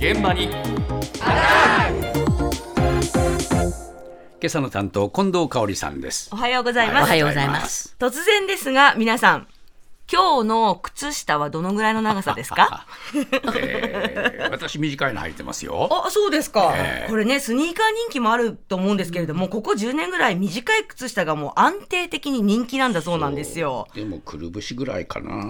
[0.00, 0.48] 現場に。
[4.42, 6.30] 今朝の担当近藤香織さんです。
[6.32, 7.04] おはようございます。
[7.04, 7.94] おはようございます。
[7.98, 9.46] 突然ですが、皆さん、
[10.10, 12.86] 今日の靴下はどのぐらいの長さですか？
[13.56, 15.88] えー私短いの履いてますよ。
[16.06, 23.86] あ、そうですか、ええこれね、スニーカー人気もあると思うんですけれども、ここ10年ぐらい短い靴下がもう安定的に人気なんだそうなんですよ。
[23.94, 25.48] でもくるぶしぐらいかな。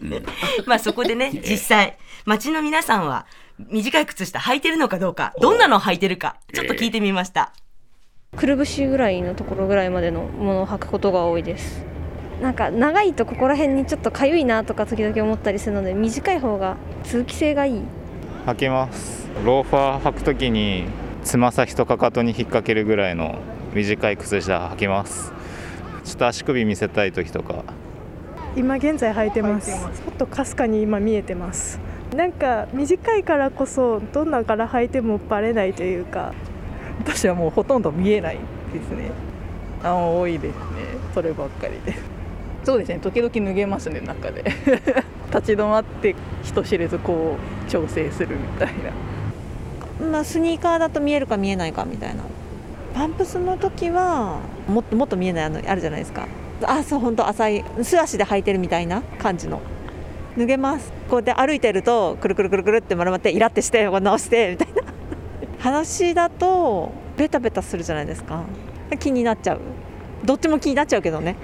[0.66, 1.96] まあそこでね、 実際、
[2.26, 3.26] 街の皆さんは
[3.58, 7.52] 短い靴下履いてるのかどうか、どんなのを履いてるか、ちょっと聞いてみました。
[8.36, 11.84] くるぶしぐらいのところぐらいまでのものを履くことが多いです。
[12.42, 17.80] なんか長いとここら辺にちょっとかゆいなとか時々思ったりするので短い方が通気性がいい。
[18.46, 19.28] 履きます。
[19.44, 20.86] ローファー履くときに
[21.22, 23.38] つま先とかかとに引っ掛けるぐらいの
[23.72, 25.32] 短い靴下履きます。
[26.04, 27.62] ちょっと足首見せたい時とか。
[28.56, 29.70] 今現在履いてます。
[29.70, 31.80] ちょっとかすかに今見えてます
[32.14, 36.32] なんか短いからこそどんなから履いてもバレないというか。
[37.00, 38.38] 私はもうほとんど見えない
[38.72, 39.10] ですね。
[39.82, 40.60] あ多いですね。
[41.12, 41.98] そればっかりで。
[42.64, 42.98] そうですね。
[43.00, 44.44] 時々脱げますね中で。
[45.34, 48.68] 立ち止まって人知れずこう調整するみたい
[50.00, 50.06] な。
[50.06, 52.22] まあ、スニーカーだと見えるか見えないかみたいな。
[52.94, 56.26] パンプスの時はもっともっと見えないあのあるじゃないですか。
[56.62, 59.60] あ、そう本当浅い素足で履いてるみたいな感じの。
[60.36, 60.92] 脱げます。
[61.08, 64.82] こうやって歩いてるとくるくるくるくるって丸まってイラってしてこう直してみたいな。
[65.58, 68.44] 話だとベタベタするじゃないですか。
[68.98, 69.60] 気になっちゃう。
[70.24, 71.36] どっちも気になっちゃうけどね。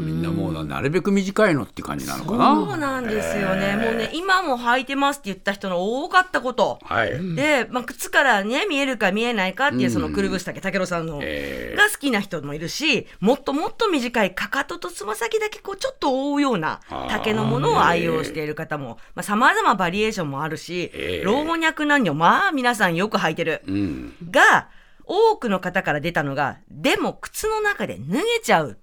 [0.00, 3.76] あみんなもうなるべく短いのって感じなのかそうななんですよね。
[3.76, 6.78] もうね、今も履いてますって言った人の多かったこと。
[6.82, 11.78] はい、で、まあ、靴からね、見えるか見えないかっていう、そのくるぶし丈、武郎さんの、えー。
[11.78, 21.24] が好きな人もいるし、もっともっと短いかかととつま先だけこう、ちょっと覆うような丈のものを愛用している方も、まあ、様々バリエーションもあるし、えー。
[21.24, 23.62] 老若男女、まあ、皆さんよく履いてる。
[23.66, 24.14] うん。
[24.30, 24.68] が、
[25.04, 28.78] 多くの方から出たのが、でも靴の中で脱げちゃう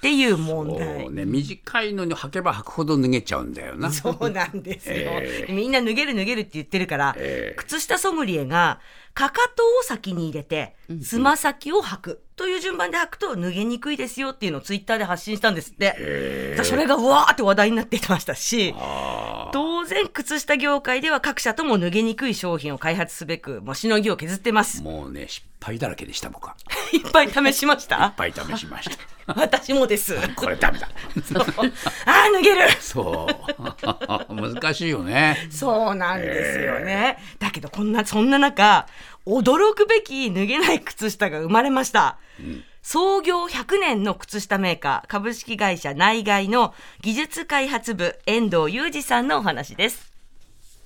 [0.00, 1.10] っていう問題。
[1.10, 1.26] ね。
[1.26, 3.92] 短いのに履けば履くほど脱げちゃうんだよな。
[3.92, 7.54] そうなんですよ、 えみんな脱げる脱げるって言ってるから、ええ。
[7.58, 8.80] 靴下ソムリエが
[9.12, 18.74] かかとを先に入れてつま先を履くという順番で履くと脱げにくいですよっていうのをツイッターで発信したんですって、それがうわーって話題になってましたし
[19.80, 24.82] 当然靴下業界では各社とも脱げにくい商品を開発すべくもうしのぎを削ってます。
[24.82, 26.54] もうね失敗だらけでした僕は。
[26.92, 28.98] いっぱい試しましいたっぱい試しました。
[29.40, 30.16] 私もです。
[30.36, 30.86] これダメだ。
[32.04, 32.70] あー脱げる。
[32.78, 33.26] そ
[34.28, 34.34] う。
[34.34, 35.48] 難しいよね。
[35.50, 37.16] そうなんですよね。
[37.38, 38.86] だけどこんな、そんな中、
[39.24, 42.18] 驚くべき脱げない靴下が生まれました。
[42.82, 50.10] 創業100年の靴下メーカー、株式会社内外の技術開発部、遠藤裕二さんのお話です。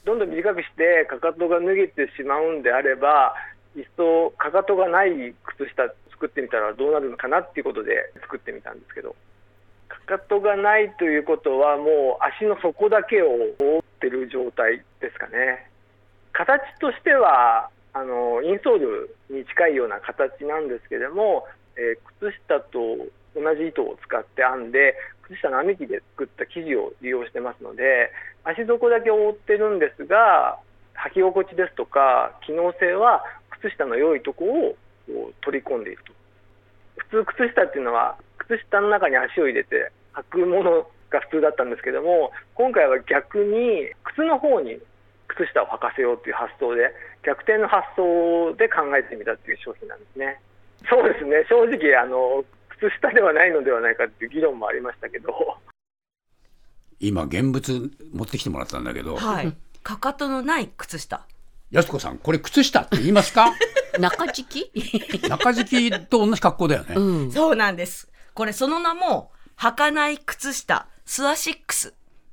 [0.05, 3.35] どんどん短くしてかかとが脱げてしまうんであれば
[3.75, 9.17] いっそかかとがない靴下作ってみたらどうなるのかなっていうことで作ってみたんですけど
[9.89, 13.29] かかとがないということはもう足の底だけを
[13.59, 15.71] 覆ってる状態ですかね
[16.33, 22.79] 形としてはあのインソールに近いような形なんですけども、えー靴下と
[23.35, 28.11] 同じ糸を使って編んで靴下の編み機で作った生地を利用してますので
[28.45, 30.59] 足底だけ覆ってるんですが
[31.11, 33.25] 履き心地ですとか機能性は
[33.61, 34.77] 靴下の良いとこを
[35.43, 36.13] 取り込んでいると
[37.11, 44.79] 普通靴下っていうのは靴下の中に足を入れて履くものが普通だったんですけども今回は逆に靴の方に
[45.29, 46.95] 靴下を履かせようという発想で
[47.27, 50.41] 逆転の発想で考えてみたっていう商品なんですね。
[50.91, 55.33] そうですね正直あの靴下ではないのではないかっていう議論もありましたけど
[57.01, 59.53] 今現物持ってきてもらったんだけど、はい。
[59.83, 61.27] かかとのない靴下。
[61.71, 63.53] やすこさんこれ靴下って言いますか？
[63.99, 65.29] 中敷き？
[65.29, 67.33] 中敷きと同じ格好だよね、うん。
[67.33, 68.11] そうなんです。
[68.33, 71.93] これその名も、履かない靴下、スアシックス。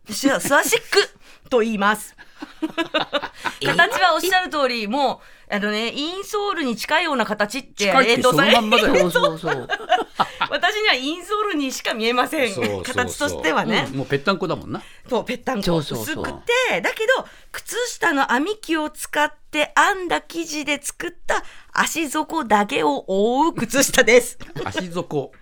[0.10, 2.16] スアスアシックと言います。
[3.64, 9.68] 形はおっしゃる通り、もう、あのね、インソールに近いような形って、近いってそのまんまだよそうそう。
[10.50, 12.54] 私にはインソールにしか見えません。
[12.54, 13.88] そうそうそう形としてはね。
[13.92, 15.78] うんもうぺったんこだもんなそう、ぺったんこ。
[15.78, 16.04] 薄く
[16.70, 21.44] て、だけど、靴下の編み機を使って編んだ生地で作った
[21.74, 24.38] 足底だけを覆う靴下です。
[24.64, 25.34] 足底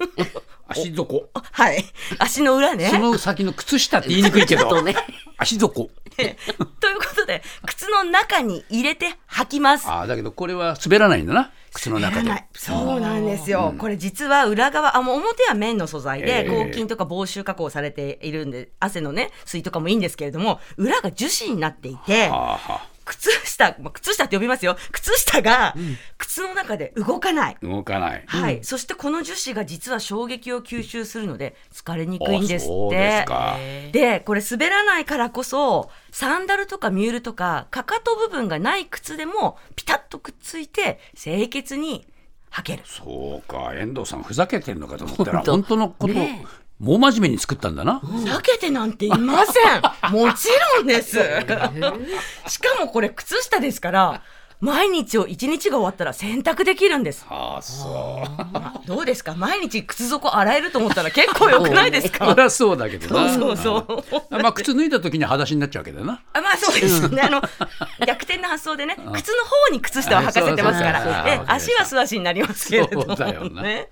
[0.68, 1.84] 足底はい。
[2.18, 2.88] 足の裏ね。
[2.88, 4.96] その先の靴下って言いにくいけど、とね
[5.42, 5.90] 足底。
[6.16, 9.88] ということで、靴の中に入れて履きます。
[9.88, 11.50] ああだけどこれは滑らないんだな。
[11.72, 12.44] 靴の中で。
[12.54, 16.64] そうなんですよ、これ実は裏側あもう表は綿の素材でええ。
[16.66, 24.76] 抗菌とか防臭加工されているんで汗のね水とかもいいんですけれども裏が樹脂になっていてはあはあ靴下、まあ、靴下って呼びますよ。
[24.92, 25.74] 靴下が
[26.18, 28.24] 靴の中で動かない、動かない。
[28.26, 33.90] はい、そしてこの樹脂が実は衝撃を吸収するので疲れにくいんですって。
[33.92, 42.06] でこれ滑らないからこそサンダルとかミュールとかかかと部分がない靴でもピタッとくっついて清潔に
[42.52, 42.82] 履ける。
[42.84, 45.52] そうか、遠藤さんふざけてんのかと思ったら 本当。
[45.52, 46.44] 本当のこと、ね
[46.82, 48.00] もう真面目に作ったんだな。
[48.02, 50.12] 避けてなんていません。
[50.12, 51.16] もちろんです。
[52.48, 54.22] しかもこれ靴下ですから
[54.62, 57.26] 毎日を一日が終わったら洗濯できるんです。
[57.28, 58.42] ああ、そう。
[58.52, 59.34] まあどうですか？
[59.34, 63.34] 毎日靴底洗えると思ったら結構良くないです そかりゃそうだけどな。
[63.34, 64.38] そうそうそう。
[64.40, 66.22] まあ靴脱いだ時に裸足になっちゃうわけだな。
[66.32, 67.22] あまあそうですよね。
[67.22, 67.42] あの
[68.06, 73.16] 逆転の発想でね、靴の方に靴下は履かせてますから、え足は素足になりますけれども
[73.62, 73.88] ね。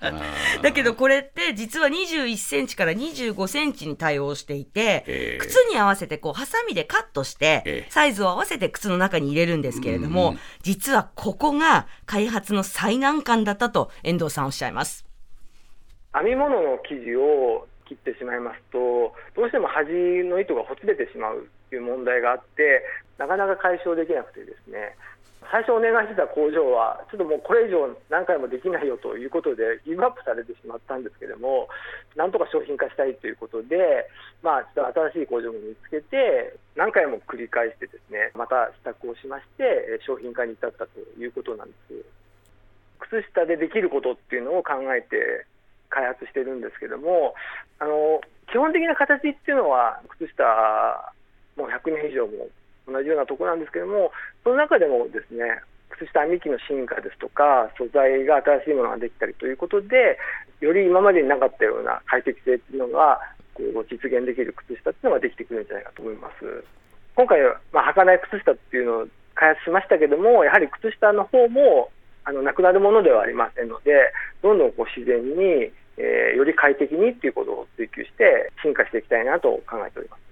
[0.00, 0.12] あ
[0.60, 5.38] だけどこれって実は21センチから25センチに対応していて、ええ。
[5.40, 7.90] 靴に合わせてこうハサミでカットして、ええ。
[7.90, 15.06] サイズを合わせて靴の中に入れるんですけれども、うん実はここが開発の最難関だったと遠藤さんおっしゃいます。
[16.12, 18.78] 編み物の生地を切ってしまいますと
[19.34, 19.86] どうしても端
[20.28, 22.82] の糸がほつれてしまうという問題があって
[23.18, 24.96] なかなか解消できなくてですね
[25.48, 31.68] 最初お願いしてた工場はちょっともうこれ以上何回もできないよということでギブアップされてしまったんですけども
[32.14, 34.06] なんとか商品化したいということで、
[34.42, 42.04] まあ、ちょっと新しい工場を見つけて何回も繰り返してですねまた試作をしまして商品化に至ったということなんです。
[43.00, 45.46] 靴下でできることっていうのを考えて
[45.88, 47.34] 開発してるんですけども
[47.80, 48.20] あの
[48.52, 51.14] 基本的な形っていうのは靴下
[51.56, 52.46] もう100年以上も
[52.90, 54.12] 同じようなところなんですけども
[54.44, 60.18] その中でもですね靴下編み機の進化ですとか素材が新しいものができたりということで
[60.60, 63.20] より今までになかったような快適性っていうのが
[63.54, 66.64] こう実現できる靴下っていうのができてくるんじゃないかと思います。
[67.16, 71.90] 今回は、まあ、履かない靴下っていうのを開発しましたけどもやはり靴下の方も
[72.24, 73.92] あのなくなるものではありませんので
[74.42, 80.29] どんどんこう自然に、えーより快適にっていうことを追求して進化していきたいなと考えております。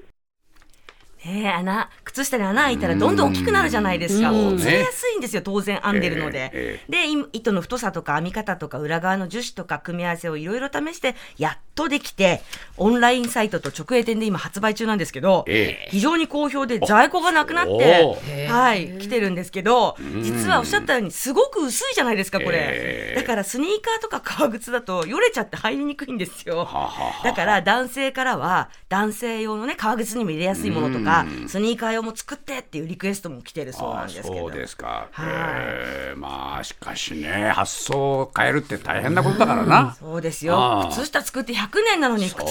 [1.25, 4.31] ねえ穴靴下に穴開いたらどんどん大きくなるじゃないですか。
[4.31, 4.51] うん。
[4.53, 6.51] ほつれやすいんですよ当然編んでるので。
[6.53, 12.41] ええでい糸の太さとか編み方とか裏側の樹脂とか組み合わせをいろいろ試してやっとできて
[12.77, 15.89] オンラインサイトと直営店で今発売中なんですけど、ええ。
[15.91, 23.21] 非常に好評で在庫がなくなっおてーはい来てるんですけど実はおっしゃったようにすごく薄いじゃないですかこれ、ええ。
[23.21, 26.69] だからスニーカーとか革靴だとよれちゃって入りにくいんですよ。
[27.25, 31.08] だから男性からは男性用のね革靴にも入れやすいものとか
[31.49, 34.35] スニーカー用も作ってっていうリクエストも来てるそうなんですけど。
[34.37, 35.09] そうですか。
[35.11, 35.27] はい。
[35.29, 36.19] えー。
[36.19, 39.97] まあしかしね発想を変えるって大変なことだからな。
[39.99, 40.81] そうですあよ。
[40.83, 42.45] あ靴下作って100年なのに履か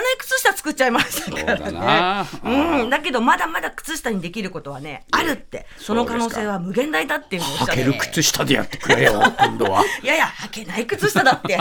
[0.00, 2.22] ない靴下作っちゃいましたからそうだな。
[2.24, 2.28] ね
[2.82, 2.90] うん。
[2.90, 5.66] だけどまだまだ靴下にできることはねあるって。
[5.78, 7.72] その可能性は無限大だっていうのをおっしゃって。
[7.72, 9.84] 履ける靴下でやってくれよ今度は。
[10.02, 11.58] いやいや履けない靴下だって